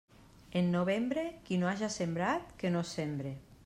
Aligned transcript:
En 0.61 0.71
novembre, 0.75 1.27
qui 1.49 1.61
no 1.61 1.71
haja 1.75 1.93
sembrat, 1.99 2.53
que 2.63 2.77
no 2.77 2.87
sembre. 2.99 3.41